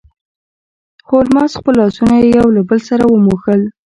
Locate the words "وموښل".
3.07-3.61